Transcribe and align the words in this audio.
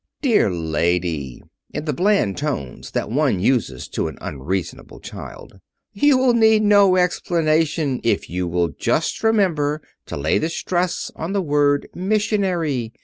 "Dear 0.23 0.49
lady," 0.49 1.43
in 1.75 1.85
the 1.85 1.93
bland 1.93 2.35
tones 2.35 2.89
that 2.89 3.11
one 3.11 3.39
uses 3.39 3.87
to 3.89 4.07
an 4.07 4.17
unreasonable 4.19 4.99
child, 4.99 5.59
"you 5.93 6.17
will 6.17 6.33
need 6.33 6.63
no 6.63 6.95
explanation 6.95 8.01
if 8.03 8.27
you 8.27 8.47
will 8.47 8.69
just 8.69 9.21
remember 9.23 9.79
to 10.07 10.17
lay 10.17 10.39
the 10.39 10.49
stress 10.49 11.11
on 11.15 11.33
the 11.33 11.41
word 11.43 11.87
missionary. 11.93 12.93